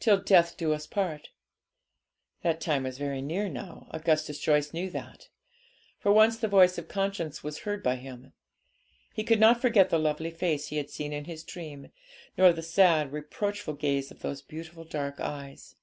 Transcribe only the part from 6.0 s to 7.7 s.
once the voice of conscience was